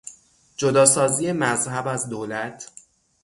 جداسازی 0.57 1.31
مذهب 1.31 1.87
از 1.87 2.09
دولت 2.09 2.71